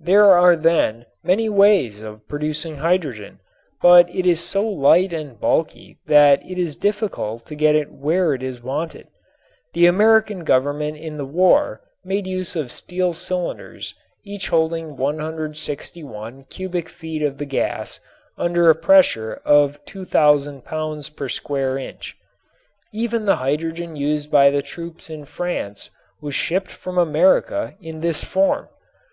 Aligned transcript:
There 0.00 0.28
are 0.28 0.56
then 0.56 1.06
many 1.22 1.48
ways 1.48 2.00
of 2.02 2.26
producing 2.26 2.78
hydrogen, 2.78 3.38
but 3.80 4.12
it 4.12 4.26
is 4.26 4.40
so 4.40 4.66
light 4.68 5.12
and 5.12 5.38
bulky 5.38 5.98
that 6.06 6.44
it 6.44 6.58
is 6.58 6.74
difficult 6.74 7.46
to 7.46 7.54
get 7.54 7.76
it 7.76 7.92
where 7.92 8.34
it 8.34 8.42
is 8.42 8.60
wanted. 8.60 9.06
The 9.72 9.86
American 9.86 10.42
Government 10.42 10.96
in 10.96 11.16
the 11.16 11.24
war 11.24 11.80
made 12.04 12.26
use 12.26 12.56
of 12.56 12.72
steel 12.72 13.12
cylinders 13.12 13.94
each 14.24 14.48
holding 14.48 14.96
161 14.96 16.46
cubic 16.50 16.88
feet 16.88 17.22
of 17.22 17.38
the 17.38 17.46
gas 17.46 18.00
under 18.36 18.68
a 18.68 18.74
pressure 18.74 19.34
of 19.44 19.78
2000 19.84 20.64
pounds 20.64 21.08
per 21.08 21.28
square 21.28 21.78
inch. 21.78 22.16
Even 22.92 23.26
the 23.26 23.36
hydrogen 23.36 23.94
used 23.94 24.28
by 24.28 24.50
the 24.50 24.60
troops 24.60 25.08
in 25.08 25.24
France 25.24 25.88
was 26.20 26.34
shipped 26.34 26.72
from 26.72 26.98
America 26.98 27.76
in 27.80 28.00
this 28.00 28.24
form. 28.24 28.66